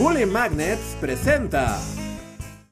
Bully 0.00 0.24
Magnets 0.24 0.96
presenta. 0.98 1.78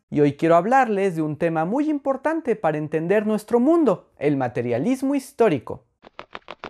Y 0.09 0.21
hoy 0.21 0.33
quiero 0.33 0.57
hablarles 0.57 1.15
de 1.15 1.21
un 1.21 1.37
tema 1.37 1.67
muy 1.67 1.91
importante 1.91 2.57
para 2.57 2.79
entender 2.79 3.27
nuestro 3.27 3.61
mundo, 3.61 4.09
el 4.19 4.39
materialismo 4.39 5.15
histórico. 5.15 5.85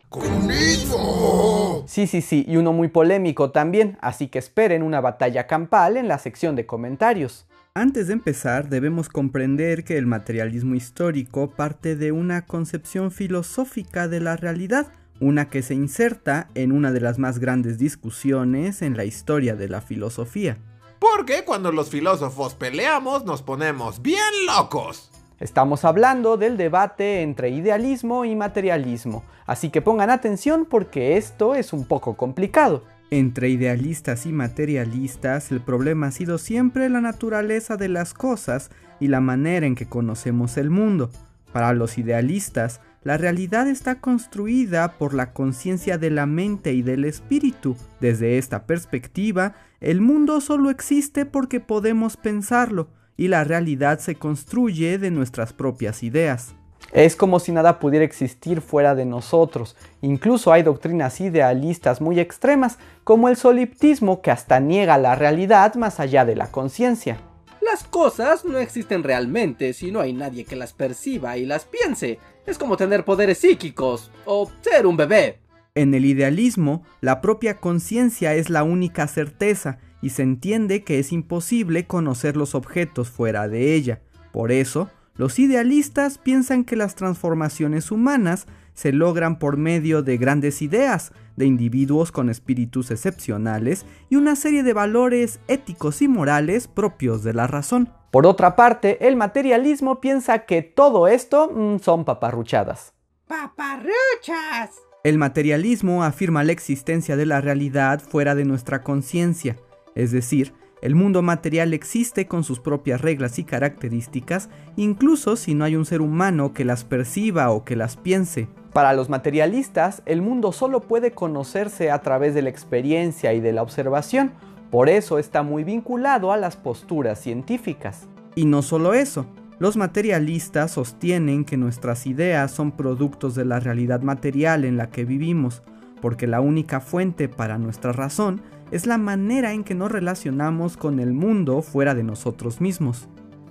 ¡Comunismo! 0.09 1.85
Sí, 1.87 2.09
sí, 2.09 2.21
sí, 2.21 2.45
y 2.49 2.57
uno 2.57 2.73
muy 2.73 2.89
polémico 2.89 3.53
también, 3.53 3.99
así 4.01 4.27
que 4.27 4.41
esperen 4.41 4.83
una 4.83 5.01
batalla 5.01 5.47
campal 5.47 5.97
en 5.97 6.09
la 6.09 6.19
sección 6.19 6.57
de 6.57 6.67
comentarios. 6.67 7.47
Antes 7.75 8.09
de 8.09 8.15
empezar, 8.15 8.69
debemos 8.69 9.09
comprender 9.09 9.85
que 9.85 9.97
el 9.97 10.07
materialismo 10.07 10.75
histórico 10.75 11.51
parte 11.51 11.95
de 11.95 12.11
una 12.11 12.47
concepción 12.47 13.13
filosófica 13.13 14.09
de 14.09 14.19
la 14.19 14.35
realidad, 14.35 14.89
una 15.21 15.49
que 15.49 15.63
se 15.63 15.75
inserta 15.75 16.49
en 16.55 16.73
una 16.73 16.93
de 16.93 17.01
las 17.01 17.19
más 17.19 17.39
grandes 17.39 17.79
discusiones 17.79 18.83
en 18.83 18.97
la 18.97 19.05
historia 19.05 19.57
de 19.57 19.69
la 19.69 19.81
filosofía. 19.81 20.59
Porque 20.99 21.45
cuando 21.45 21.73
los 21.73 21.91
filósofos 21.91 22.55
peleamos 22.55 23.25
nos 23.25 23.43
ponemos 23.43 24.03
bien 24.03 24.47
locos. 24.47 25.11
Estamos 25.41 25.85
hablando 25.85 26.37
del 26.37 26.57
debate 26.57 27.23
entre 27.23 27.51
idealismo 27.51 28.25
y 28.25 28.35
materialismo, 28.35 29.23
así 29.47 29.71
que 29.71 29.81
pongan 29.81 30.11
atención 30.11 30.67
porque 30.69 31.17
esto 31.17 31.55
es 31.55 31.73
un 31.73 31.87
poco 31.87 32.17
complicado. 32.17 32.83
Entre 33.11 33.49
idealistas 33.49 34.27
y 34.27 34.33
materialistas 34.33 35.51
el 35.53 35.61
problema 35.61 36.09
ha 36.09 36.11
sido 36.11 36.39
siempre 36.39 36.89
la 36.89 37.01
naturaleza 37.01 37.77
de 37.77 37.89
las 37.89 38.13
cosas 38.15 38.71
y 39.01 39.09
la 39.09 39.21
manera 39.21 39.67
en 39.67 39.77
que 39.77 39.89
conocemos 39.89 40.57
el 40.59 40.71
mundo. 40.71 41.11
Para 41.53 41.73
los 41.73 41.97
idealistas, 41.97 42.81
la 43.03 43.17
realidad 43.17 43.69
está 43.69 44.01
construida 44.01 44.99
por 44.99 45.15
la 45.15 45.33
conciencia 45.33 45.99
de 45.99 46.11
la 46.11 46.27
mente 46.27 46.73
y 46.73 46.83
del 46.83 47.05
espíritu. 47.05 47.77
Desde 48.01 48.39
esta 48.39 48.67
perspectiva, 48.67 49.55
el 49.81 50.01
mundo 50.01 50.41
solo 50.41 50.71
existe 50.71 51.25
porque 51.25 51.61
podemos 51.61 52.17
pensarlo, 52.17 52.89
y 53.17 53.29
la 53.29 53.45
realidad 53.45 53.99
se 53.99 54.15
construye 54.15 54.99
de 54.99 55.11
nuestras 55.11 55.53
propias 55.53 56.03
ideas. 56.03 56.55
Es 56.93 57.17
como 57.17 57.39
si 57.39 57.53
nada 57.53 57.81
pudiera 57.81 58.05
existir 58.05 58.61
fuera 58.61 58.95
de 58.95 59.05
nosotros. 59.05 59.77
Incluso 60.01 60.53
hay 60.53 60.63
doctrinas 60.63 61.21
idealistas 61.21 62.01
muy 62.01 62.19
extremas, 62.19 62.79
como 63.05 63.29
el 63.29 63.37
soliptismo 63.37 64.23
que 64.23 64.31
hasta 64.31 64.59
niega 64.61 64.97
la 64.97 65.15
realidad 65.15 65.75
más 65.75 66.01
allá 66.01 66.25
de 66.25 66.37
la 66.37 66.51
conciencia. 66.51 67.19
Las 67.61 67.85
cosas 67.85 68.47
no 68.47 68.59
existen 68.59 69.03
realmente 69.03 69.75
si 69.75 69.91
no 69.91 70.01
hay 70.01 70.15
nadie 70.15 70.45
que 70.45 70.57
las 70.57 70.73
perciba 70.73 71.37
y 71.37 71.45
las 71.45 71.67
piense. 71.67 72.19
Es 72.49 72.57
como 72.57 72.79
tener 72.79 73.05
poderes 73.05 73.37
psíquicos 73.37 74.11
o 74.25 74.51
ser 74.63 74.87
un 74.87 74.97
bebé. 74.97 75.39
En 75.75 75.93
el 75.93 76.07
idealismo, 76.07 76.83
la 77.03 77.21
propia 77.21 77.59
conciencia 77.59 78.35
es 78.35 78.49
la 78.49 78.63
única 78.63 79.07
certeza 79.07 79.77
y 80.01 80.11
se 80.11 80.23
entiende 80.23 80.83
que 80.83 80.99
es 80.99 81.13
imposible 81.13 81.87
conocer 81.87 82.39
los 82.39 82.55
objetos 82.55 83.11
fuera 83.11 83.49
de 83.49 83.75
ella. 83.75 84.01
Por 84.33 84.51
eso, 84.51 84.89
los 85.15 85.39
idealistas 85.39 86.17
piensan 86.17 86.65
que 86.65 86.75
las 86.75 86.95
transformaciones 86.95 87.91
humanas 87.91 88.47
se 88.79 88.93
logran 88.93 89.41
por 89.41 89.57
medio 89.57 90.05
de 90.05 90.19
grandes 90.19 90.63
ideas, 90.63 91.11
de 91.35 91.47
individuos 91.47 92.13
con 92.13 92.31
espíritus 92.31 92.93
excepcionales 92.93 93.85
y 94.09 94.15
una 94.15 94.37
serie 94.37 94.63
de 94.63 94.73
valores 94.73 95.41
éticos 95.49 96.01
y 96.01 96.07
morales 96.07 96.69
propios 96.69 97.25
de 97.25 97.35
la 97.35 97.49
razón. 97.49 97.93
Por 98.13 98.25
otra 98.25 98.55
parte, 98.55 99.09
el 99.09 99.17
materialismo 99.17 100.01
piensa 100.01 100.47
que 100.47 100.63
todo 100.63 101.09
esto 101.09 101.51
mm, 101.53 101.81
son 101.81 102.05
paparruchadas. 102.05 102.93
¡Paparruchas! 103.27 104.77
El 105.03 105.19
materialismo 105.19 106.05
afirma 106.05 106.45
la 106.45 106.53
existencia 106.53 107.17
de 107.17 107.27
la 107.27 107.41
realidad 107.41 108.01
fuera 108.01 108.37
de 108.37 108.45
nuestra 108.45 108.85
conciencia, 108.85 109.57
es 109.97 110.13
decir, 110.13 110.55
el 110.83 110.95
mundo 110.95 111.23
material 111.23 111.75
existe 111.75 112.29
con 112.29 112.45
sus 112.45 112.61
propias 112.61 113.01
reglas 113.01 113.41
y 113.41 113.45
características, 113.45 114.49
incluso 114.77 115.35
si 115.35 115.55
no 115.55 115.65
hay 115.65 115.75
un 115.75 115.85
ser 115.85 116.01
humano 116.01 116.55
que 116.55 116.65
las 116.65 116.85
perciba 116.85 117.51
o 117.51 117.65
que 117.65 117.75
las 117.75 117.97
piense. 117.97 118.49
Para 118.73 118.93
los 118.93 119.09
materialistas, 119.09 120.03
el 120.07 120.23
mundo 120.23 120.53
solo 120.53 120.81
puede 120.81 121.13
conocerse 121.13 121.91
a 121.91 122.01
través 122.01 122.35
de 122.35 122.43
la 122.43 122.51
experiencia 122.51 123.33
y 123.33 123.41
de 123.41 123.53
la 123.53 123.63
observación, 123.63 124.33
por 124.71 124.89
eso 124.89 125.19
está 125.19 125.43
muy 125.43 125.65
vinculado 125.65 126.31
a 126.33 126.37
las 126.37 126.57
posturas 126.57 127.21
científicas. 127.21 128.07
Y 128.35 128.45
no 128.45 128.63
solo 128.63 128.93
eso, 128.93 129.27
los 129.59 129.77
materialistas 129.77 130.73
sostienen 130.73 131.45
que 131.45 131.57
nuestras 131.57 132.07
ideas 132.07 132.53
son 132.53 132.73
productos 132.73 133.35
de 133.35 133.45
la 133.45 133.59
realidad 133.59 134.03
material 134.03 134.65
en 134.65 134.77
la 134.77 134.91
que 134.91 135.05
vivimos, 135.05 135.63
porque 136.01 136.27
la 136.27 136.41
única 136.41 136.81
fuente 136.81 137.29
para 137.29 137.59
nuestra 137.59 137.93
razón 137.93 138.43
es 138.71 138.87
la 138.87 138.99
manera 138.99 139.55
en 139.55 139.65
que 139.65 139.75
nos 139.75 139.91
relacionamos 139.91 140.77
con 140.77 141.01
el 141.01 141.13
mundo 141.13 141.63
fuera 141.63 141.95
de 141.95 142.05
nosotros 142.05 142.61
mismos. 142.61 143.09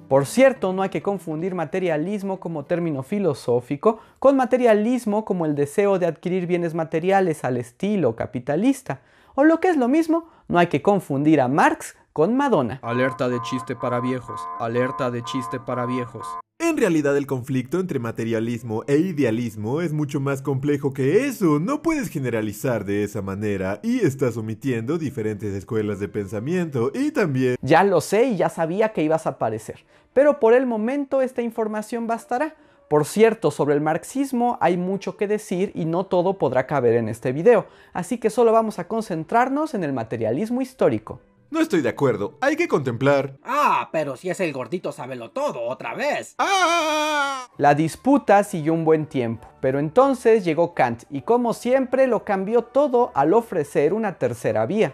Por 0.07 0.25
cierto, 0.25 0.71
no 0.71 0.83
hay 0.83 0.89
que 0.89 1.01
confundir 1.01 1.53
materialismo 1.53 2.39
como 2.39 2.63
término 2.63 3.03
filosófico 3.03 3.99
con 4.19 4.37
materialismo 4.37 5.25
como 5.25 5.45
el 5.45 5.53
deseo 5.53 5.99
de 5.99 6.05
adquirir 6.05 6.47
bienes 6.47 6.73
materiales 6.73 7.43
al 7.43 7.57
estilo 7.57 8.15
capitalista. 8.15 9.01
O 9.35 9.43
lo 9.43 9.59
que 9.59 9.67
es 9.67 9.75
lo 9.75 9.89
mismo, 9.89 10.29
no 10.47 10.59
hay 10.59 10.67
que 10.67 10.81
confundir 10.81 11.41
a 11.41 11.49
Marx 11.49 11.97
con 12.13 12.37
Madonna. 12.37 12.79
Alerta 12.83 13.27
de 13.27 13.41
chiste 13.41 13.75
para 13.75 13.99
viejos, 13.99 14.39
alerta 14.59 15.11
de 15.11 15.23
chiste 15.23 15.59
para 15.59 15.85
viejos. 15.85 16.25
En 16.59 16.75
realidad 16.75 17.15
el 17.15 17.27
conflicto 17.27 17.79
entre 17.79 17.99
materialismo 17.99 18.83
e 18.87 18.97
idealismo 18.97 19.79
es 19.79 19.93
mucho 19.93 20.19
más 20.19 20.41
complejo 20.41 20.91
que 20.91 21.25
eso. 21.25 21.59
No 21.59 21.83
puedes 21.83 22.09
generalizar 22.09 22.83
de 22.83 23.03
esa 23.03 23.21
manera 23.21 23.79
y 23.83 23.99
estás 23.99 24.37
omitiendo 24.37 24.97
diferentes 24.97 25.53
escuelas 25.53 25.99
de 25.99 26.07
pensamiento 26.07 26.91
y 26.93 27.11
también... 27.11 27.57
Ya 27.61 27.83
lo 27.83 28.01
sé 28.01 28.25
y 28.25 28.37
ya 28.37 28.49
sabía 28.49 28.89
que 28.89 29.03
ibas 29.03 29.27
a 29.27 29.31
aparecer. 29.31 29.85
Pero 30.13 30.39
por 30.39 30.53
el 30.53 30.65
momento 30.65 31.21
esta 31.21 31.43
información 31.43 32.05
bastará. 32.05 32.55
Por 32.89 33.05
cierto, 33.05 33.49
sobre 33.49 33.75
el 33.75 33.81
marxismo 33.81 34.57
hay 34.59 34.77
mucho 34.77 35.15
que 35.15 35.27
decir 35.27 35.71
y 35.75 35.85
no 35.85 36.05
todo 36.07 36.37
podrá 36.37 36.67
caber 36.67 36.95
en 36.95 37.07
este 37.07 37.31
video, 37.33 37.67
así 37.93 38.17
que 38.17 38.29
solo 38.29 38.51
vamos 38.51 38.79
a 38.79 38.87
concentrarnos 38.87 39.73
en 39.73 39.83
el 39.83 39.93
materialismo 39.93 40.61
histórico. 40.61 41.19
No 41.49 41.61
estoy 41.61 41.81
de 41.81 41.89
acuerdo, 41.89 42.37
hay 42.41 42.57
que 42.57 42.67
contemplar. 42.67 43.37
Ah, 43.41 43.87
pero 43.93 44.17
si 44.17 44.29
es 44.29 44.39
el 44.41 44.51
gordito 44.51 44.91
sábelo 44.91 45.31
todo 45.31 45.61
otra 45.61 45.95
vez. 45.95 46.35
¡Ah! 46.39 47.47
La 47.57 47.73
disputa 47.73 48.43
siguió 48.43 48.73
un 48.73 48.83
buen 48.83 49.05
tiempo, 49.05 49.47
pero 49.61 49.79
entonces 49.79 50.43
llegó 50.43 50.73
Kant 50.73 51.03
y 51.09 51.21
como 51.21 51.53
siempre 51.53 52.07
lo 52.07 52.25
cambió 52.25 52.63
todo 52.63 53.11
al 53.15 53.33
ofrecer 53.33 53.93
una 53.93 54.17
tercera 54.17 54.65
vía. 54.65 54.93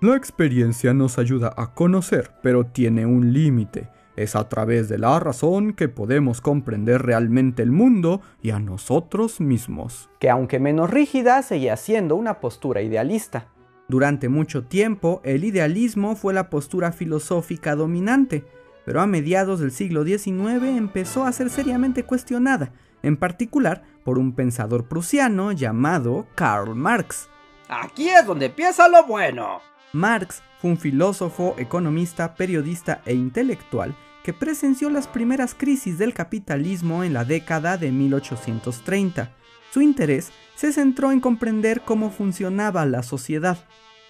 La 0.00 0.14
experiencia 0.14 0.92
nos 0.92 1.18
ayuda 1.18 1.54
a 1.56 1.74
conocer, 1.74 2.32
pero 2.42 2.66
tiene 2.66 3.06
un 3.06 3.32
límite. 3.32 3.88
Es 4.14 4.36
a 4.36 4.48
través 4.48 4.88
de 4.88 4.98
la 4.98 5.18
razón 5.20 5.72
que 5.72 5.88
podemos 5.88 6.40
comprender 6.40 7.02
realmente 7.02 7.62
el 7.62 7.70
mundo 7.70 8.20
y 8.42 8.50
a 8.50 8.58
nosotros 8.58 9.40
mismos. 9.40 10.10
Que 10.18 10.28
aunque 10.28 10.58
menos 10.58 10.90
rígida, 10.90 11.40
seguía 11.42 11.76
siendo 11.76 12.14
una 12.16 12.40
postura 12.40 12.82
idealista. 12.82 13.46
Durante 13.88 14.28
mucho 14.28 14.64
tiempo, 14.64 15.22
el 15.24 15.44
idealismo 15.44 16.14
fue 16.14 16.34
la 16.34 16.50
postura 16.50 16.92
filosófica 16.92 17.74
dominante, 17.74 18.44
pero 18.84 19.00
a 19.00 19.06
mediados 19.06 19.60
del 19.60 19.72
siglo 19.72 20.04
XIX 20.04 20.64
empezó 20.76 21.24
a 21.24 21.32
ser 21.32 21.48
seriamente 21.48 22.02
cuestionada, 22.02 22.70
en 23.02 23.16
particular 23.16 23.84
por 24.04 24.18
un 24.18 24.32
pensador 24.32 24.84
prusiano 24.84 25.52
llamado 25.52 26.26
Karl 26.34 26.74
Marx. 26.74 27.30
Aquí 27.68 28.08
es 28.08 28.26
donde 28.26 28.46
empieza 28.46 28.88
lo 28.88 29.06
bueno. 29.06 29.60
Marx 29.94 30.42
fue 30.60 30.70
un 30.70 30.78
filósofo, 30.78 31.54
economista, 31.56 32.34
periodista 32.34 33.00
e 33.06 33.14
intelectual 33.14 33.96
que 34.22 34.34
presenció 34.34 34.90
las 34.90 35.06
primeras 35.06 35.54
crisis 35.54 35.96
del 35.96 36.12
capitalismo 36.12 37.04
en 37.04 37.14
la 37.14 37.24
década 37.24 37.78
de 37.78 37.90
1830. 37.90 39.32
Su 39.72 39.82
interés 39.82 40.30
se 40.54 40.72
centró 40.72 41.12
en 41.12 41.20
comprender 41.20 41.82
cómo 41.82 42.10
funcionaba 42.10 42.86
la 42.86 43.02
sociedad. 43.02 43.58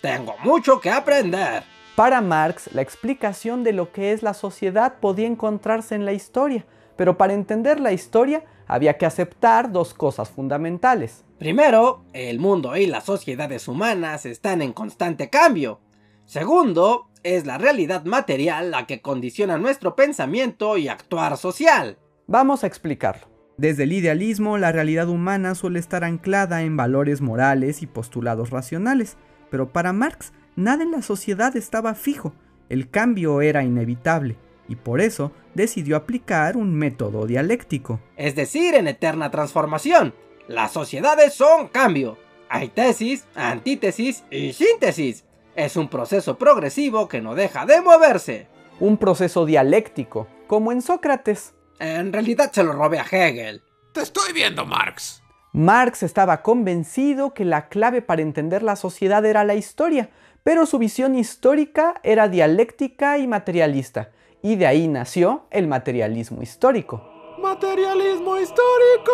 Tengo 0.00 0.34
mucho 0.42 0.80
que 0.80 0.90
aprender. 0.90 1.64
Para 1.96 2.20
Marx, 2.20 2.72
la 2.72 2.82
explicación 2.82 3.64
de 3.64 3.72
lo 3.72 3.90
que 3.90 4.12
es 4.12 4.22
la 4.22 4.34
sociedad 4.34 5.00
podía 5.00 5.26
encontrarse 5.26 5.96
en 5.96 6.04
la 6.04 6.12
historia, 6.12 6.64
pero 6.96 7.18
para 7.18 7.34
entender 7.34 7.80
la 7.80 7.92
historia 7.92 8.44
había 8.68 8.96
que 8.98 9.06
aceptar 9.06 9.72
dos 9.72 9.94
cosas 9.94 10.30
fundamentales. 10.30 11.24
Primero, 11.38 12.04
el 12.12 12.38
mundo 12.38 12.76
y 12.76 12.86
las 12.86 13.04
sociedades 13.04 13.66
humanas 13.66 14.26
están 14.26 14.62
en 14.62 14.72
constante 14.72 15.28
cambio. 15.28 15.80
Segundo, 16.24 17.08
es 17.22 17.46
la 17.46 17.58
realidad 17.58 18.04
material 18.04 18.70
la 18.70 18.86
que 18.86 19.00
condiciona 19.00 19.58
nuestro 19.58 19.96
pensamiento 19.96 20.76
y 20.76 20.88
actuar 20.88 21.36
social. 21.36 21.98
Vamos 22.26 22.62
a 22.62 22.66
explicarlo. 22.66 23.37
Desde 23.58 23.82
el 23.82 23.92
idealismo, 23.92 24.56
la 24.56 24.70
realidad 24.70 25.08
humana 25.08 25.56
suele 25.56 25.80
estar 25.80 26.04
anclada 26.04 26.62
en 26.62 26.76
valores 26.76 27.20
morales 27.20 27.82
y 27.82 27.88
postulados 27.88 28.50
racionales, 28.50 29.16
pero 29.50 29.72
para 29.72 29.92
Marx 29.92 30.32
nada 30.54 30.84
en 30.84 30.92
la 30.92 31.02
sociedad 31.02 31.56
estaba 31.56 31.96
fijo, 31.96 32.34
el 32.68 32.88
cambio 32.88 33.40
era 33.40 33.64
inevitable, 33.64 34.36
y 34.68 34.76
por 34.76 35.00
eso 35.00 35.32
decidió 35.54 35.96
aplicar 35.96 36.56
un 36.56 36.72
método 36.72 37.26
dialéctico. 37.26 38.00
Es 38.16 38.36
decir, 38.36 38.76
en 38.76 38.86
eterna 38.86 39.32
transformación. 39.32 40.14
Las 40.46 40.70
sociedades 40.70 41.34
son 41.34 41.66
cambio. 41.66 42.16
Hay 42.48 42.68
tesis, 42.68 43.26
antítesis 43.34 44.22
y 44.30 44.52
síntesis. 44.52 45.24
Es 45.56 45.76
un 45.76 45.88
proceso 45.88 46.38
progresivo 46.38 47.08
que 47.08 47.20
no 47.20 47.34
deja 47.34 47.66
de 47.66 47.80
moverse. 47.80 48.46
Un 48.78 48.98
proceso 48.98 49.46
dialéctico, 49.46 50.28
como 50.46 50.70
en 50.70 50.80
Sócrates. 50.80 51.54
En 51.80 52.12
realidad 52.12 52.50
se 52.52 52.64
lo 52.64 52.72
robé 52.72 52.98
a 52.98 53.04
Hegel. 53.04 53.62
Te 53.92 54.00
estoy 54.02 54.32
viendo, 54.32 54.66
Marx. 54.66 55.22
Marx 55.52 56.02
estaba 56.02 56.42
convencido 56.42 57.34
que 57.34 57.44
la 57.44 57.68
clave 57.68 58.02
para 58.02 58.22
entender 58.22 58.62
la 58.62 58.76
sociedad 58.76 59.24
era 59.24 59.44
la 59.44 59.54
historia, 59.54 60.10
pero 60.44 60.66
su 60.66 60.78
visión 60.78 61.14
histórica 61.14 62.00
era 62.02 62.28
dialéctica 62.28 63.18
y 63.18 63.26
materialista, 63.26 64.10
y 64.42 64.56
de 64.56 64.66
ahí 64.66 64.88
nació 64.88 65.46
el 65.50 65.68
materialismo 65.68 66.42
histórico. 66.42 67.02
¡Materialismo 67.40 68.38
histórico! 68.38 69.12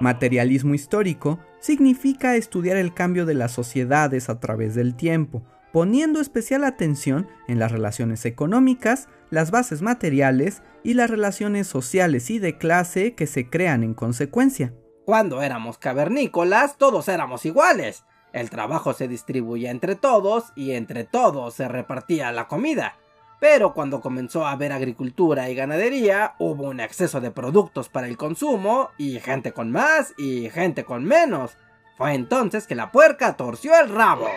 Materialismo 0.00 0.74
histórico 0.74 1.38
significa 1.60 2.34
estudiar 2.34 2.76
el 2.76 2.92
cambio 2.92 3.24
de 3.24 3.34
las 3.34 3.52
sociedades 3.52 4.28
a 4.28 4.40
través 4.40 4.74
del 4.74 4.96
tiempo, 4.96 5.44
poniendo 5.72 6.20
especial 6.20 6.64
atención 6.64 7.28
en 7.46 7.58
las 7.58 7.70
relaciones 7.70 8.26
económicas, 8.26 9.08
las 9.32 9.50
bases 9.50 9.80
materiales 9.80 10.62
y 10.84 10.92
las 10.92 11.08
relaciones 11.08 11.66
sociales 11.66 12.28
y 12.28 12.38
de 12.38 12.58
clase 12.58 13.14
que 13.14 13.26
se 13.26 13.48
crean 13.48 13.82
en 13.82 13.94
consecuencia. 13.94 14.74
Cuando 15.06 15.40
éramos 15.40 15.78
cavernícolas, 15.78 16.76
todos 16.76 17.08
éramos 17.08 17.46
iguales. 17.46 18.04
El 18.34 18.50
trabajo 18.50 18.92
se 18.92 19.08
distribuía 19.08 19.70
entre 19.70 19.96
todos 19.96 20.52
y 20.54 20.72
entre 20.72 21.04
todos 21.04 21.54
se 21.54 21.66
repartía 21.66 22.30
la 22.30 22.46
comida. 22.46 22.98
Pero 23.40 23.72
cuando 23.72 24.02
comenzó 24.02 24.46
a 24.46 24.52
haber 24.52 24.70
agricultura 24.70 25.48
y 25.48 25.54
ganadería, 25.54 26.34
hubo 26.38 26.68
un 26.68 26.80
exceso 26.80 27.22
de 27.22 27.30
productos 27.30 27.88
para 27.88 28.08
el 28.08 28.18
consumo 28.18 28.90
y 28.98 29.18
gente 29.18 29.52
con 29.52 29.72
más 29.72 30.12
y 30.18 30.50
gente 30.50 30.84
con 30.84 31.04
menos. 31.04 31.56
Fue 31.96 32.12
entonces 32.12 32.66
que 32.66 32.74
la 32.74 32.92
puerca 32.92 33.34
torció 33.38 33.72
el 33.80 33.88
rabo. 33.88 34.28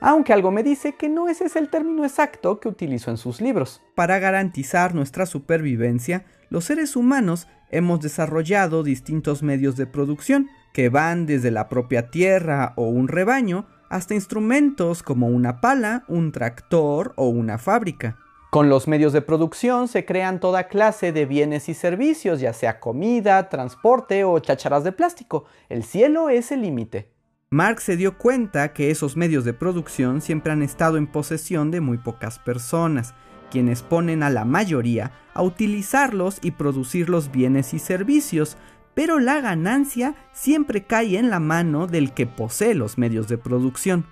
Aunque 0.00 0.32
algo 0.32 0.50
me 0.50 0.62
dice 0.62 0.94
que 0.94 1.08
no 1.10 1.28
ese 1.28 1.44
es 1.44 1.56
el 1.56 1.68
término 1.68 2.04
exacto 2.04 2.58
que 2.58 2.68
utilizó 2.68 3.10
en 3.10 3.18
sus 3.18 3.40
libros. 3.40 3.82
Para 3.94 4.18
garantizar 4.18 4.94
nuestra 4.94 5.26
supervivencia, 5.26 6.24
los 6.48 6.64
seres 6.64 6.96
humanos 6.96 7.48
hemos 7.70 8.00
desarrollado 8.00 8.82
distintos 8.82 9.42
medios 9.42 9.76
de 9.76 9.86
producción, 9.86 10.48
que 10.72 10.88
van 10.88 11.26
desde 11.26 11.50
la 11.50 11.68
propia 11.68 12.10
tierra 12.10 12.72
o 12.76 12.84
un 12.84 13.08
rebaño 13.08 13.66
hasta 13.90 14.14
instrumentos 14.14 15.02
como 15.02 15.26
una 15.26 15.60
pala, 15.60 16.04
un 16.08 16.32
tractor 16.32 17.12
o 17.16 17.28
una 17.28 17.58
fábrica. 17.58 18.16
Con 18.50 18.68
los 18.68 18.88
medios 18.88 19.12
de 19.12 19.20
producción 19.20 19.86
se 19.86 20.04
crean 20.04 20.40
toda 20.40 20.68
clase 20.68 21.12
de 21.12 21.26
bienes 21.26 21.68
y 21.68 21.74
servicios, 21.74 22.40
ya 22.40 22.52
sea 22.52 22.80
comida, 22.80 23.48
transporte 23.48 24.24
o 24.24 24.38
chacharas 24.38 24.82
de 24.82 24.92
plástico. 24.92 25.44
El 25.68 25.84
cielo 25.84 26.30
es 26.30 26.50
el 26.50 26.62
límite. 26.62 27.09
Marx 27.52 27.82
se 27.82 27.96
dio 27.96 28.16
cuenta 28.16 28.72
que 28.72 28.92
esos 28.92 29.16
medios 29.16 29.44
de 29.44 29.52
producción 29.52 30.20
siempre 30.20 30.52
han 30.52 30.62
estado 30.62 30.96
en 30.98 31.08
posesión 31.08 31.72
de 31.72 31.80
muy 31.80 31.98
pocas 31.98 32.38
personas, 32.38 33.12
quienes 33.50 33.82
ponen 33.82 34.22
a 34.22 34.30
la 34.30 34.44
mayoría 34.44 35.10
a 35.34 35.42
utilizarlos 35.42 36.38
y 36.42 36.52
producir 36.52 37.10
los 37.10 37.32
bienes 37.32 37.74
y 37.74 37.80
servicios, 37.80 38.56
pero 38.94 39.18
la 39.18 39.40
ganancia 39.40 40.14
siempre 40.32 40.84
cae 40.84 41.18
en 41.18 41.28
la 41.28 41.40
mano 41.40 41.88
del 41.88 42.14
que 42.14 42.28
posee 42.28 42.76
los 42.76 42.98
medios 42.98 43.26
de 43.26 43.38
producción. 43.38 44.06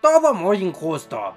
Todo 0.00 0.34
muy 0.34 0.56
injusto. 0.56 1.34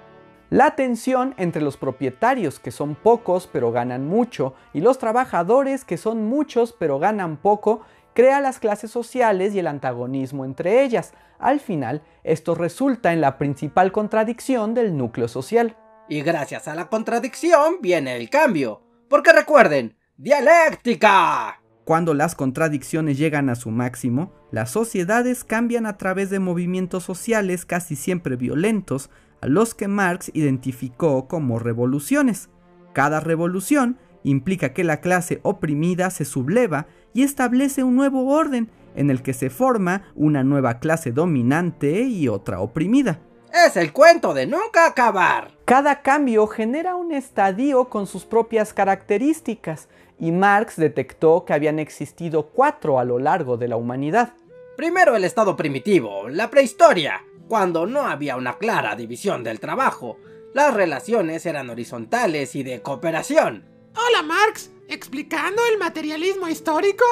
La 0.50 0.76
tensión 0.76 1.36
entre 1.38 1.62
los 1.62 1.78
propietarios, 1.78 2.60
que 2.60 2.72
son 2.72 2.96
pocos 2.96 3.48
pero 3.52 3.72
ganan 3.72 4.08
mucho, 4.08 4.56
y 4.74 4.82
los 4.82 4.98
trabajadores, 4.98 5.86
que 5.86 5.98
son 5.98 6.26
muchos 6.26 6.74
pero 6.74 6.98
ganan 6.98 7.38
poco, 7.38 7.82
crea 8.13 8.42
las 8.42 8.60
clases 8.60 8.92
sociales 8.92 9.54
y 9.54 9.60
el 9.60 9.68
antagonismo 9.68 10.45
entre 10.45 10.83
ellas. 10.83 11.13
Al 11.39 11.60
final, 11.60 12.01
esto 12.24 12.56
resulta 12.56 13.13
en 13.13 13.21
la 13.21 13.38
principal 13.38 13.92
contradicción 13.92 14.74
del 14.74 14.95
núcleo 14.95 15.27
social. 15.27 15.75
Y 16.10 16.21
gracias 16.21 16.68
a 16.68 16.75
la 16.75 16.89
contradicción 16.89 17.75
viene 17.81 18.15
el 18.15 18.30
cambio. 18.30 18.81
Porque 19.10 19.33
recuerden, 19.33 19.98
dialéctica. 20.18 21.62
Cuando 21.86 22.13
las 22.13 22.36
contradicciones 22.36 23.18
llegan 23.18 23.50
a 23.50 23.56
su 23.56 23.69
máximo, 23.69 24.31
las 24.51 24.71
sociedades 24.71 25.44
cambian 25.44 25.86
a 25.86 25.98
través 25.98 26.30
de 26.30 26.39
movimientos 26.39 27.04
sociales 27.04 27.65
casi 27.65 27.98
siempre 27.98 28.38
violentos, 28.38 29.10
a 29.42 29.48
los 29.48 29.75
que 29.75 29.89
Marx 29.89 30.31
identificó 30.33 31.27
como 31.27 31.60
revoluciones. 31.60 32.50
Cada 32.94 33.19
revolución 33.19 33.98
implica 34.24 34.74
que 34.74 34.84
la 34.84 35.02
clase 35.02 35.40
oprimida 35.44 36.10
se 36.10 36.25
subleva 36.25 36.88
y 37.14 37.24
establece 37.24 37.84
un 37.84 37.96
nuevo 37.96 38.28
orden 38.28 38.70
en 38.96 39.10
el 39.10 39.22
que 39.22 39.34
se 39.34 39.50
forma 39.50 40.04
una 40.16 40.44
nueva 40.44 40.80
clase 40.80 41.12
dominante 41.12 42.02
y 42.02 42.28
otra 42.28 42.60
oprimida. 42.60 43.20
Es 43.54 43.78
el 43.78 43.94
cuento 43.94 44.34
de 44.34 44.48
nunca 44.48 44.88
acabar. 44.88 45.52
Cada 45.66 46.02
cambio 46.02 46.48
genera 46.48 46.96
un 46.96 47.12
estadio 47.12 47.86
con 47.86 48.08
sus 48.08 48.25
propias 48.25 48.74
características 48.74 49.90
y 50.20 50.31
Marx 50.31 50.75
detectó 50.75 51.46
que 51.46 51.54
habían 51.54 51.80
existido 51.80 52.48
cuatro 52.48 53.00
a 53.00 53.04
lo 53.04 53.20
largo 53.20 53.58
de 53.58 53.68
la 53.68 53.75
humanidad. 53.75 54.34
Primero 54.75 55.16
el 55.16 55.24
estado 55.24 55.56
primitivo, 55.56 56.30
la 56.30 56.50
prehistoria, 56.50 57.22
cuando 57.48 57.86
no 57.86 58.08
había 58.08 58.38
una 58.38 58.58
clara 58.58 58.96
división 58.96 59.44
del 59.44 59.60
trabajo. 59.60 60.18
Las 60.54 60.74
relaciones 60.74 61.46
eran 61.46 61.70
horizontales 61.70 62.56
y 62.56 62.64
de 62.64 62.81
cooperación. 62.81 63.73
Hola 63.95 64.24
Marx, 64.24 64.72
¿explicando 64.88 65.62
el 65.72 65.78
materialismo 65.78 66.48
histórico? 66.48 67.06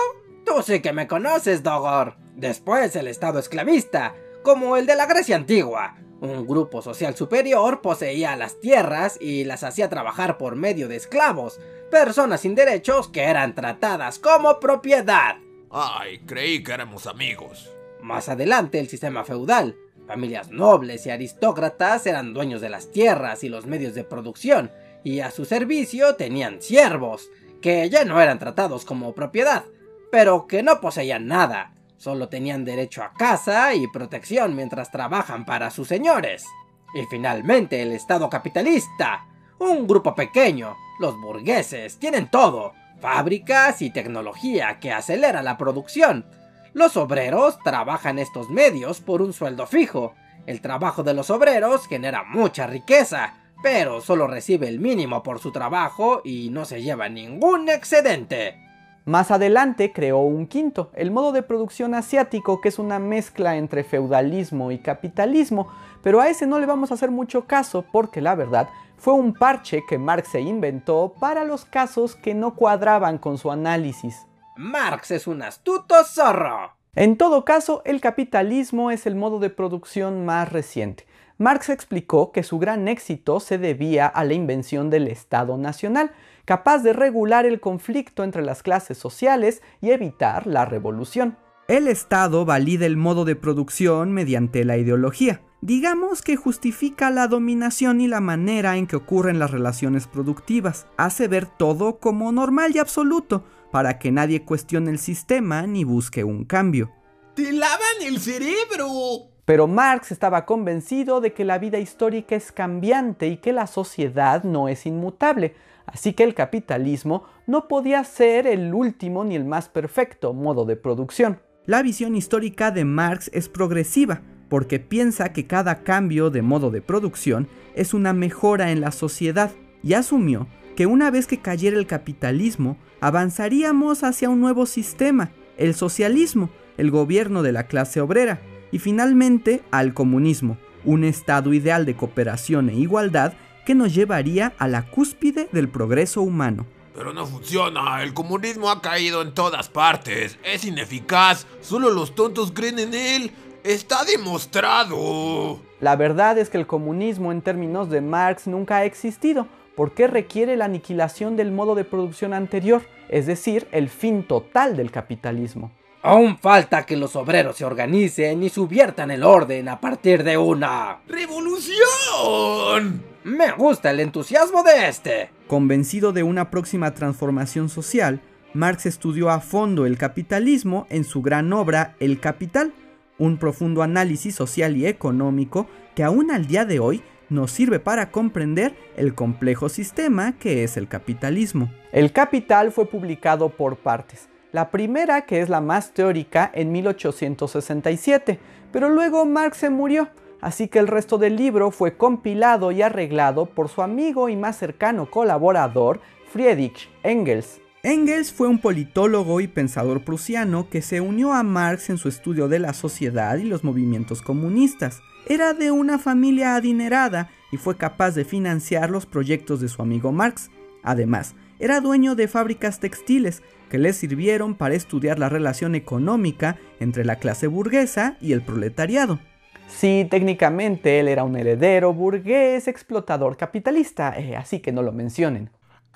Tú 0.43 0.63
sí 0.63 0.81
que 0.81 0.93
me 0.93 1.07
conoces, 1.07 1.61
Dogor. 1.61 2.15
Después 2.35 2.95
el 2.95 3.07
estado 3.07 3.37
esclavista, 3.37 4.15
como 4.41 4.75
el 4.77 4.87
de 4.87 4.95
la 4.95 5.05
Grecia 5.05 5.35
antigua. 5.35 5.97
Un 6.21 6.47
grupo 6.47 6.81
social 6.81 7.15
superior 7.15 7.81
poseía 7.81 8.35
las 8.35 8.59
tierras 8.59 9.19
y 9.21 9.43
las 9.43 9.63
hacía 9.63 9.89
trabajar 9.89 10.39
por 10.39 10.55
medio 10.55 10.87
de 10.87 10.95
esclavos, 10.95 11.59
personas 11.91 12.41
sin 12.41 12.55
derechos 12.55 13.07
que 13.09 13.23
eran 13.23 13.53
tratadas 13.53 14.17
como 14.17 14.59
propiedad. 14.59 15.37
Ay, 15.69 16.19
creí 16.25 16.63
que 16.63 16.71
éramos 16.71 17.05
amigos. 17.05 17.71
Más 18.01 18.27
adelante 18.27 18.79
el 18.79 18.89
sistema 18.89 19.23
feudal. 19.23 19.77
Familias 20.07 20.49
nobles 20.49 21.05
y 21.05 21.11
aristócratas 21.11 22.07
eran 22.07 22.33
dueños 22.33 22.59
de 22.59 22.69
las 22.69 22.91
tierras 22.91 23.43
y 23.43 23.49
los 23.49 23.67
medios 23.67 23.93
de 23.93 24.03
producción, 24.03 24.71
y 25.03 25.21
a 25.21 25.31
su 25.31 25.45
servicio 25.45 26.15
tenían 26.15 26.61
siervos, 26.61 27.29
que 27.61 27.89
ya 27.89 28.05
no 28.05 28.19
eran 28.21 28.39
tratados 28.39 28.85
como 28.85 29.13
propiedad, 29.13 29.65
pero 30.11 30.47
que 30.47 30.63
no 30.63 30.81
poseían 30.81 31.27
nada, 31.27 31.73
solo 31.97 32.29
tenían 32.29 32.65
derecho 32.65 33.03
a 33.03 33.13
casa 33.13 33.73
y 33.73 33.87
protección 33.87 34.55
mientras 34.55 34.91
trabajan 34.91 35.45
para 35.45 35.69
sus 35.69 35.87
señores. 35.87 36.45
Y 36.93 37.05
finalmente 37.05 37.81
el 37.81 37.91
Estado 37.91 38.29
capitalista, 38.29 39.25
un 39.59 39.87
grupo 39.87 40.15
pequeño, 40.15 40.75
los 40.99 41.19
burgueses, 41.19 41.97
tienen 41.99 42.29
todo, 42.29 42.73
fábricas 42.99 43.81
y 43.81 43.91
tecnología 43.91 44.79
que 44.79 44.91
acelera 44.91 45.41
la 45.43 45.57
producción. 45.57 46.25
Los 46.73 46.97
obreros 46.97 47.59
trabajan 47.63 48.19
estos 48.19 48.49
medios 48.49 49.01
por 49.01 49.21
un 49.21 49.33
sueldo 49.33 49.67
fijo. 49.67 50.13
El 50.45 50.61
trabajo 50.61 51.03
de 51.03 51.13
los 51.13 51.29
obreros 51.29 51.87
genera 51.87 52.23
mucha 52.23 52.65
riqueza, 52.65 53.35
pero 53.61 54.01
solo 54.01 54.27
recibe 54.27 54.67
el 54.67 54.79
mínimo 54.79 55.23
por 55.23 55.39
su 55.39 55.51
trabajo 55.51 56.21
y 56.23 56.49
no 56.49 56.65
se 56.65 56.81
lleva 56.81 57.09
ningún 57.09 57.69
excedente. 57.69 58.59
Más 59.05 59.31
adelante 59.31 59.91
creó 59.91 60.19
un 60.19 60.45
quinto, 60.45 60.91
el 60.93 61.09
modo 61.09 61.31
de 61.31 61.41
producción 61.41 61.95
asiático, 61.95 62.61
que 62.61 62.69
es 62.69 62.77
una 62.77 62.99
mezcla 62.99 63.57
entre 63.57 63.83
feudalismo 63.83 64.71
y 64.71 64.77
capitalismo, 64.77 65.67
pero 66.03 66.21
a 66.21 66.29
ese 66.29 66.45
no 66.45 66.59
le 66.59 66.67
vamos 66.67 66.91
a 66.91 66.93
hacer 66.93 67.09
mucho 67.09 67.47
caso 67.47 67.83
porque 67.91 68.21
la 68.21 68.35
verdad 68.35 68.69
fue 68.97 69.15
un 69.15 69.33
parche 69.33 69.83
que 69.89 69.97
Marx 69.97 70.29
se 70.29 70.41
inventó 70.41 71.15
para 71.19 71.43
los 71.43 71.65
casos 71.65 72.15
que 72.15 72.35
no 72.35 72.53
cuadraban 72.53 73.17
con 73.17 73.39
su 73.39 73.51
análisis. 73.51 74.27
Marx 74.55 75.09
es 75.09 75.25
un 75.25 75.41
astuto 75.41 76.03
zorro. 76.03 76.73
En 76.93 77.17
todo 77.17 77.43
caso, 77.43 77.81
el 77.85 78.01
capitalismo 78.01 78.91
es 78.91 79.07
el 79.07 79.15
modo 79.15 79.39
de 79.39 79.49
producción 79.49 80.25
más 80.25 80.51
reciente. 80.51 81.07
Marx 81.41 81.69
explicó 81.69 82.31
que 82.31 82.43
su 82.43 82.59
gran 82.59 82.87
éxito 82.87 83.39
se 83.39 83.57
debía 83.57 84.05
a 84.05 84.23
la 84.25 84.35
invención 84.35 84.91
del 84.91 85.07
Estado 85.07 85.57
Nacional, 85.57 86.11
capaz 86.45 86.83
de 86.83 86.93
regular 86.93 87.47
el 87.47 87.59
conflicto 87.59 88.23
entre 88.23 88.43
las 88.43 88.61
clases 88.61 88.99
sociales 88.99 89.63
y 89.81 89.89
evitar 89.89 90.45
la 90.45 90.65
revolución. 90.65 91.37
El 91.67 91.87
Estado 91.87 92.45
valida 92.45 92.85
el 92.85 92.95
modo 92.95 93.25
de 93.25 93.35
producción 93.35 94.11
mediante 94.11 94.63
la 94.65 94.77
ideología. 94.77 95.41
Digamos 95.61 96.21
que 96.21 96.35
justifica 96.35 97.09
la 97.09 97.27
dominación 97.27 98.01
y 98.01 98.07
la 98.07 98.21
manera 98.21 98.77
en 98.77 98.85
que 98.85 98.97
ocurren 98.97 99.39
las 99.39 99.49
relaciones 99.49 100.05
productivas. 100.05 100.85
Hace 100.95 101.27
ver 101.27 101.47
todo 101.47 101.97
como 101.97 102.31
normal 102.31 102.73
y 102.75 102.77
absoluto, 102.77 103.45
para 103.71 103.97
que 103.97 104.11
nadie 104.11 104.43
cuestione 104.43 104.91
el 104.91 104.99
sistema 104.99 105.65
ni 105.65 105.85
busque 105.85 106.23
un 106.23 106.45
cambio. 106.45 106.91
¡Te 107.33 107.51
lavan 107.51 108.01
el 108.03 108.19
cerebro! 108.19 109.30
Pero 109.45 109.67
Marx 109.67 110.11
estaba 110.11 110.45
convencido 110.45 111.19
de 111.21 111.33
que 111.33 111.45
la 111.45 111.57
vida 111.57 111.79
histórica 111.79 112.35
es 112.35 112.51
cambiante 112.51 113.27
y 113.27 113.37
que 113.37 113.53
la 113.53 113.67
sociedad 113.67 114.43
no 114.43 114.69
es 114.69 114.85
inmutable, 114.85 115.55
así 115.85 116.13
que 116.13 116.23
el 116.23 116.35
capitalismo 116.35 117.23
no 117.47 117.67
podía 117.67 118.03
ser 118.03 118.47
el 118.47 118.73
último 118.73 119.23
ni 119.23 119.35
el 119.35 119.45
más 119.45 119.67
perfecto 119.67 120.33
modo 120.33 120.65
de 120.65 120.75
producción. 120.75 121.39
La 121.65 121.81
visión 121.81 122.15
histórica 122.15 122.71
de 122.71 122.85
Marx 122.85 123.29
es 123.33 123.49
progresiva, 123.49 124.21
porque 124.49 124.79
piensa 124.79 125.31
que 125.31 125.47
cada 125.47 125.83
cambio 125.83 126.29
de 126.29 126.41
modo 126.41 126.71
de 126.71 126.81
producción 126.81 127.47
es 127.75 127.93
una 127.93 128.13
mejora 128.13 128.71
en 128.71 128.81
la 128.81 128.91
sociedad 128.91 129.51
y 129.81 129.93
asumió 129.93 130.47
que 130.75 130.85
una 130.85 131.11
vez 131.11 131.27
que 131.27 131.39
cayera 131.39 131.77
el 131.77 131.87
capitalismo, 131.87 132.77
avanzaríamos 132.99 134.03
hacia 134.03 134.29
un 134.29 134.41
nuevo 134.41 134.65
sistema, 134.65 135.31
el 135.57 135.73
socialismo, 135.73 136.49
el 136.77 136.91
gobierno 136.91 137.43
de 137.43 137.51
la 137.51 137.67
clase 137.67 138.01
obrera, 138.01 138.41
y 138.71 138.79
finalmente 138.79 139.61
al 139.71 139.93
comunismo, 139.93 140.57
un 140.83 141.03
estado 141.03 141.53
ideal 141.53 141.85
de 141.85 141.95
cooperación 141.95 142.69
e 142.69 142.75
igualdad 142.75 143.33
que 143.65 143.75
nos 143.75 143.93
llevaría 143.93 144.53
a 144.57 144.67
la 144.67 144.89
cúspide 144.89 145.47
del 145.51 145.69
progreso 145.69 146.21
humano. 146.21 146.65
Pero 146.95 147.13
no 147.13 147.25
funciona, 147.25 148.03
el 148.03 148.13
comunismo 148.13 148.69
ha 148.69 148.81
caído 148.81 149.21
en 149.21 149.33
todas 149.33 149.69
partes, 149.69 150.37
es 150.43 150.65
ineficaz, 150.65 151.47
solo 151.61 151.89
los 151.89 152.15
tontos 152.15 152.51
creen 152.51 152.79
en 152.79 152.93
él, 152.93 153.31
está 153.63 154.03
demostrado. 154.03 155.61
La 155.79 155.95
verdad 155.95 156.37
es 156.37 156.49
que 156.49 156.57
el 156.57 156.67
comunismo 156.67 157.31
en 157.31 157.41
términos 157.41 157.89
de 157.89 158.01
Marx 158.01 158.47
nunca 158.47 158.77
ha 158.77 158.85
existido, 158.85 159.47
porque 159.75 160.07
requiere 160.07 160.57
la 160.57 160.65
aniquilación 160.65 161.37
del 161.37 161.51
modo 161.51 161.75
de 161.75 161.85
producción 161.85 162.33
anterior, 162.33 162.81
es 163.09 163.25
decir, 163.25 163.67
el 163.71 163.89
fin 163.89 164.23
total 164.27 164.75
del 164.75 164.91
capitalismo. 164.91 165.71
Aún 166.03 166.37
falta 166.37 166.85
que 166.85 166.97
los 166.97 167.15
obreros 167.15 167.57
se 167.57 167.65
organicen 167.65 168.41
y 168.41 168.49
subviertan 168.49 169.11
el 169.11 169.23
orden 169.23 169.69
a 169.69 169.79
partir 169.79 170.23
de 170.23 170.35
una... 170.35 170.99
¡Revolución! 171.07 173.03
Me 173.23 173.51
gusta 173.51 173.91
el 173.91 173.99
entusiasmo 173.99 174.63
de 174.63 174.89
este. 174.89 175.29
Convencido 175.47 176.11
de 176.11 176.23
una 176.23 176.49
próxima 176.49 176.95
transformación 176.95 177.69
social, 177.69 178.19
Marx 178.55 178.87
estudió 178.87 179.29
a 179.29 179.41
fondo 179.41 179.85
el 179.85 179.99
capitalismo 179.99 180.87
en 180.89 181.03
su 181.03 181.21
gran 181.21 181.53
obra 181.53 181.95
El 181.99 182.19
Capital, 182.19 182.73
un 183.19 183.37
profundo 183.37 183.83
análisis 183.83 184.33
social 184.33 184.75
y 184.77 184.87
económico 184.87 185.67
que 185.93 186.03
aún 186.03 186.31
al 186.31 186.47
día 186.47 186.65
de 186.65 186.79
hoy 186.79 187.03
nos 187.29 187.51
sirve 187.51 187.79
para 187.79 188.09
comprender 188.09 188.75
el 188.97 189.13
complejo 189.13 189.69
sistema 189.69 190.33
que 190.39 190.63
es 190.63 190.77
el 190.77 190.87
capitalismo. 190.87 191.71
El 191.91 192.11
Capital 192.11 192.71
fue 192.71 192.87
publicado 192.87 193.49
por 193.49 193.77
partes. 193.77 194.30
La 194.51 194.69
primera, 194.69 195.21
que 195.21 195.39
es 195.39 195.47
la 195.47 195.61
más 195.61 195.93
teórica, 195.93 196.51
en 196.53 196.73
1867, 196.73 198.39
pero 198.73 198.89
luego 198.89 199.25
Marx 199.25 199.59
se 199.59 199.69
murió, 199.69 200.09
así 200.41 200.67
que 200.67 200.79
el 200.79 200.87
resto 200.87 201.17
del 201.17 201.37
libro 201.37 201.71
fue 201.71 201.95
compilado 201.95 202.73
y 202.73 202.81
arreglado 202.81 203.45
por 203.45 203.69
su 203.69 203.81
amigo 203.81 204.27
y 204.27 204.35
más 204.35 204.57
cercano 204.57 205.09
colaborador, 205.09 206.01
Friedrich 206.31 206.89
Engels. 207.03 207.61
Engels 207.83 208.33
fue 208.33 208.47
un 208.47 208.59
politólogo 208.59 209.39
y 209.39 209.47
pensador 209.47 210.03
prusiano 210.03 210.69
que 210.69 210.81
se 210.81 210.99
unió 210.99 211.33
a 211.33 211.43
Marx 211.43 211.89
en 211.89 211.97
su 211.97 212.09
estudio 212.09 212.47
de 212.49 212.59
la 212.59 212.73
sociedad 212.73 213.37
y 213.37 213.43
los 213.43 213.63
movimientos 213.63 214.21
comunistas. 214.21 215.01
Era 215.27 215.53
de 215.53 215.71
una 215.71 215.97
familia 215.97 216.55
adinerada 216.55 217.31
y 217.51 217.57
fue 217.57 217.77
capaz 217.77 218.11
de 218.11 218.25
financiar 218.25 218.89
los 218.89 219.05
proyectos 219.05 219.61
de 219.61 219.69
su 219.69 219.81
amigo 219.81 220.11
Marx. 220.11 220.51
Además, 220.83 221.35
era 221.61 221.79
dueño 221.79 222.15
de 222.15 222.27
fábricas 222.27 222.79
textiles 222.79 223.43
que 223.69 223.77
le 223.77 223.93
sirvieron 223.93 224.55
para 224.55 224.73
estudiar 224.73 225.19
la 225.19 225.29
relación 225.29 225.75
económica 225.75 226.57
entre 226.79 227.05
la 227.05 227.17
clase 227.17 227.45
burguesa 227.47 228.17
y 228.19 228.33
el 228.33 228.41
proletariado. 228.41 229.19
Sí, 229.67 230.07
técnicamente 230.09 230.99
él 230.99 231.07
era 231.07 231.23
un 231.23 231.37
heredero 231.37 231.93
burgués 231.93 232.67
explotador 232.67 233.37
capitalista, 233.37 234.17
eh, 234.17 234.35
así 234.35 234.59
que 234.59 234.71
no 234.71 234.81
lo 234.81 234.91
mencionen. 234.91 235.51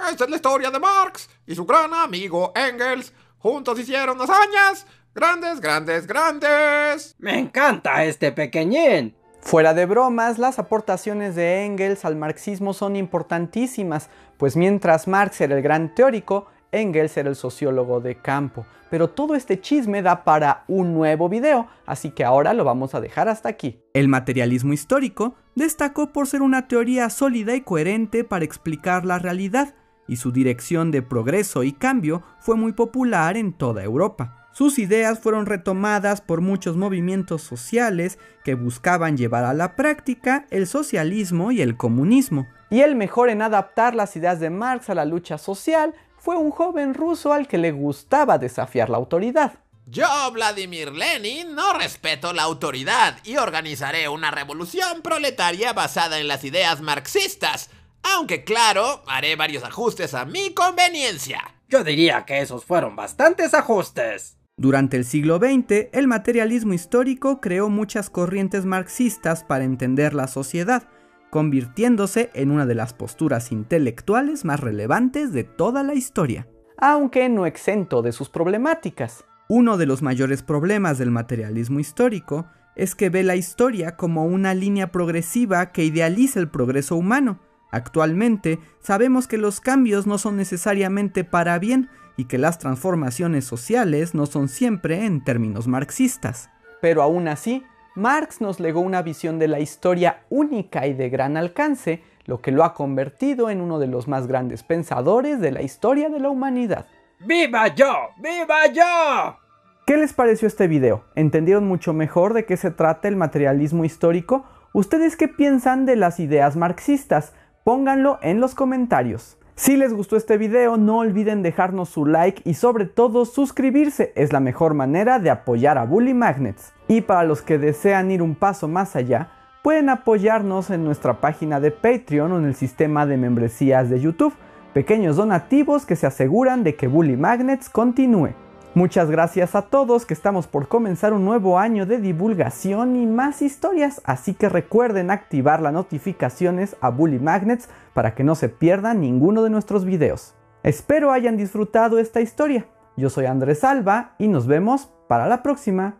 Esta 0.09 0.25
es 0.25 0.29
la 0.29 0.35
historia 0.35 0.69
de 0.69 0.79
Marx 0.79 1.29
y 1.47 1.55
su 1.55 1.65
gran 1.65 1.93
amigo 1.93 2.53
Engels. 2.55 3.11
Juntos 3.39 3.79
hicieron 3.79 4.21
hazañas. 4.21 4.85
Grandes, 5.13 5.59
grandes, 5.61 6.05
grandes. 6.05 7.15
Me 7.17 7.39
encanta 7.39 8.05
este 8.05 8.31
pequeñín. 8.31 9.15
Fuera 9.45 9.75
de 9.75 9.85
bromas, 9.85 10.39
las 10.39 10.57
aportaciones 10.57 11.35
de 11.35 11.65
Engels 11.65 12.03
al 12.03 12.15
marxismo 12.15 12.73
son 12.73 12.95
importantísimas, 12.95 14.09
pues 14.37 14.57
mientras 14.57 15.07
Marx 15.07 15.39
era 15.39 15.55
el 15.55 15.61
gran 15.61 15.93
teórico, 15.93 16.47
Engels 16.71 17.15
era 17.15 17.29
el 17.29 17.35
sociólogo 17.35 18.01
de 18.01 18.15
campo. 18.15 18.65
Pero 18.89 19.11
todo 19.11 19.35
este 19.35 19.61
chisme 19.61 20.01
da 20.01 20.23
para 20.23 20.63
un 20.67 20.95
nuevo 20.95 21.29
video, 21.29 21.67
así 21.85 22.09
que 22.09 22.25
ahora 22.25 22.55
lo 22.55 22.63
vamos 22.63 22.95
a 22.95 23.01
dejar 23.01 23.29
hasta 23.29 23.47
aquí. 23.47 23.79
El 23.93 24.07
materialismo 24.07 24.73
histórico 24.73 25.35
destacó 25.53 26.11
por 26.11 26.25
ser 26.25 26.41
una 26.41 26.67
teoría 26.67 27.11
sólida 27.11 27.55
y 27.55 27.61
coherente 27.61 28.23
para 28.23 28.45
explicar 28.45 29.05
la 29.05 29.19
realidad, 29.19 29.75
y 30.07 30.15
su 30.15 30.31
dirección 30.31 30.89
de 30.89 31.03
progreso 31.03 31.61
y 31.61 31.71
cambio 31.71 32.23
fue 32.39 32.55
muy 32.55 32.73
popular 32.73 33.37
en 33.37 33.53
toda 33.53 33.83
Europa. 33.83 34.44
Sus 34.57 34.79
ideas 34.79 35.19
fueron 35.19 35.47
retomadas 35.47 36.21
por 36.21 36.39
muchos 36.39 36.77
movimientos 36.77 37.41
sociales 37.41 38.19
que 38.45 38.55
buscaban 38.55 39.17
llevar 39.17 39.43
a 39.43 39.53
la 39.53 39.75
práctica 39.75 40.45
el 40.49 40.65
socialismo 40.65 41.51
y 41.51 41.61
el 41.61 41.75
comunismo. 41.75 42.47
Y 42.69 42.79
el 42.79 42.95
mejor 42.95 43.29
en 43.29 43.41
adaptar 43.41 43.95
las 43.95 44.15
ideas 44.15 44.39
de 44.39 44.49
Marx 44.49 44.89
a 44.89 44.95
la 44.95 45.03
lucha 45.03 45.37
social 45.37 45.93
fue 46.17 46.37
un 46.37 46.51
joven 46.51 46.93
ruso 46.93 47.33
al 47.33 47.49
que 47.49 47.57
le 47.57 47.73
gustaba 47.73 48.37
desafiar 48.37 48.89
la 48.89 48.95
autoridad. 48.95 49.59
Yo, 49.87 50.07
Vladimir 50.31 50.93
Lenin, 50.93 51.53
no 51.53 51.73
respeto 51.73 52.31
la 52.31 52.43
autoridad 52.43 53.17
y 53.25 53.35
organizaré 53.35 54.07
una 54.07 54.31
revolución 54.31 55.01
proletaria 55.01 55.73
basada 55.73 56.17
en 56.17 56.29
las 56.29 56.45
ideas 56.45 56.79
marxistas, 56.79 57.71
aunque 58.03 58.45
claro, 58.45 59.03
haré 59.05 59.35
varios 59.35 59.65
ajustes 59.65 60.13
a 60.13 60.23
mi 60.23 60.53
conveniencia. 60.53 61.43
Yo 61.67 61.83
diría 61.83 62.23
que 62.23 62.39
esos 62.39 62.63
fueron 62.63 62.95
bastantes 62.95 63.53
ajustes. 63.53 64.37
Durante 64.57 64.95
el 64.95 65.03
siglo 65.03 65.37
XX, 65.37 65.89
el 65.91 66.07
materialismo 66.07 66.73
histórico 66.73 67.41
creó 67.41 67.69
muchas 67.69 68.09
corrientes 68.09 68.65
marxistas 68.65 69.43
para 69.43 69.65
entender 69.65 70.13
la 70.13 70.27
sociedad, 70.27 70.87
convirtiéndose 71.29 72.29
en 72.33 72.51
una 72.51 72.65
de 72.65 72.75
las 72.75 72.93
posturas 72.93 73.51
intelectuales 73.51 74.45
más 74.45 74.61
relevantes 74.61 75.33
de 75.33 75.43
toda 75.43 75.83
la 75.83 75.93
historia, 75.93 76.47
aunque 76.77 77.27
no 77.27 77.45
exento 77.45 78.01
de 78.01 78.13
sus 78.13 78.29
problemáticas. 78.29 79.25
Uno 79.49 79.75
de 79.75 79.87
los 79.87 80.01
mayores 80.01 80.41
problemas 80.41 80.97
del 80.97 81.11
materialismo 81.11 81.81
histórico 81.81 82.47
es 82.77 82.95
que 82.95 83.09
ve 83.09 83.23
la 83.23 83.35
historia 83.35 83.97
como 83.97 84.25
una 84.25 84.53
línea 84.53 84.89
progresiva 84.89 85.73
que 85.73 85.83
idealiza 85.83 86.39
el 86.39 86.47
progreso 86.47 86.95
humano. 86.95 87.41
Actualmente 87.71 88.59
sabemos 88.79 89.27
que 89.27 89.37
los 89.37 89.59
cambios 89.59 90.07
no 90.07 90.17
son 90.17 90.37
necesariamente 90.37 91.25
para 91.25 91.59
bien, 91.59 91.89
y 92.17 92.25
que 92.25 92.37
las 92.37 92.59
transformaciones 92.59 93.45
sociales 93.45 94.13
no 94.13 94.25
son 94.25 94.47
siempre 94.47 95.05
en 95.05 95.23
términos 95.23 95.67
marxistas. 95.67 96.49
Pero 96.81 97.01
aún 97.01 97.27
así, 97.27 97.63
Marx 97.95 98.41
nos 98.41 98.59
legó 98.59 98.81
una 98.81 99.01
visión 99.01 99.39
de 99.39 99.47
la 99.47 99.59
historia 99.59 100.23
única 100.29 100.85
y 100.85 100.93
de 100.93 101.09
gran 101.09 101.37
alcance, 101.37 102.03
lo 102.25 102.41
que 102.41 102.51
lo 102.51 102.63
ha 102.63 102.73
convertido 102.73 103.49
en 103.49 103.61
uno 103.61 103.79
de 103.79 103.87
los 103.87 104.07
más 104.07 104.27
grandes 104.27 104.63
pensadores 104.63 105.39
de 105.39 105.51
la 105.51 105.61
historia 105.61 106.09
de 106.09 106.19
la 106.19 106.29
humanidad. 106.29 106.87
¡Viva 107.19 107.73
yo! 107.73 107.93
¡Viva 108.17 108.67
yo! 108.67 109.37
¿Qué 109.85 109.97
les 109.97 110.13
pareció 110.13 110.47
este 110.47 110.67
video? 110.67 111.05
¿Entendieron 111.15 111.67
mucho 111.67 111.93
mejor 111.93 112.33
de 112.33 112.45
qué 112.45 112.57
se 112.57 112.71
trata 112.71 113.07
el 113.07 113.15
materialismo 113.15 113.85
histórico? 113.85 114.45
¿Ustedes 114.73 115.15
qué 115.15 115.27
piensan 115.27 115.85
de 115.85 115.95
las 115.95 116.19
ideas 116.19 116.55
marxistas? 116.57 117.33
Pónganlo 117.63 118.19
en 118.21 118.41
los 118.41 118.55
comentarios. 118.55 119.37
Si 119.57 119.77
les 119.77 119.93
gustó 119.93 120.17
este 120.17 120.37
video, 120.37 120.75
no 120.75 120.97
olviden 120.97 121.41
dejarnos 121.41 121.87
su 121.87 122.05
like 122.05 122.41
y 122.43 122.55
sobre 122.55 122.85
todo 122.85 123.23
suscribirse, 123.23 124.11
es 124.15 124.33
la 124.33 124.41
mejor 124.41 124.73
manera 124.73 125.17
de 125.17 125.29
apoyar 125.29 125.77
a 125.77 125.85
Bully 125.85 126.13
Magnets. 126.13 126.73
Y 126.89 126.99
para 126.99 127.23
los 127.23 127.41
que 127.41 127.57
desean 127.57 128.11
ir 128.11 128.21
un 128.21 128.35
paso 128.35 128.67
más 128.67 128.97
allá, 128.97 129.29
pueden 129.63 129.87
apoyarnos 129.87 130.71
en 130.71 130.83
nuestra 130.83 131.21
página 131.21 131.61
de 131.61 131.71
Patreon 131.71 132.33
o 132.33 132.37
en 132.39 132.45
el 132.45 132.55
sistema 132.55 133.05
de 133.05 133.15
membresías 133.15 133.89
de 133.89 134.01
YouTube, 134.01 134.33
pequeños 134.73 135.15
donativos 135.15 135.85
que 135.85 135.95
se 135.95 136.05
aseguran 136.05 136.65
de 136.65 136.75
que 136.75 136.87
Bully 136.87 137.15
Magnets 137.15 137.69
continúe. 137.69 138.33
Muchas 138.75 139.09
gracias 139.09 139.55
a 139.55 139.61
todos 139.61 140.05
que 140.05 140.13
estamos 140.13 140.47
por 140.47 140.67
comenzar 140.67 141.13
un 141.13 141.23
nuevo 141.23 141.57
año 141.57 141.85
de 141.85 141.97
divulgación 141.97 142.97
y 142.97 143.05
más 143.05 143.41
historias, 143.41 144.01
así 144.03 144.33
que 144.33 144.49
recuerden 144.49 145.11
activar 145.11 145.61
las 145.61 145.71
notificaciones 145.71 146.75
a 146.81 146.89
Bully 146.89 147.19
Magnets 147.19 147.69
para 147.93 148.15
que 148.15 148.25
no 148.25 148.35
se 148.35 148.49
pierdan 148.49 148.99
ninguno 148.99 149.43
de 149.43 149.49
nuestros 149.49 149.85
videos. 149.85 150.35
Espero 150.61 151.13
hayan 151.13 151.37
disfrutado 151.37 151.99
esta 151.99 152.19
historia. 152.19 152.67
Yo 152.97 153.09
soy 153.09 153.27
Andrés 153.27 153.63
Alba 153.63 154.13
y 154.17 154.27
nos 154.27 154.45
vemos 154.45 154.91
para 155.07 155.25
la 155.27 155.41
próxima. 155.41 155.95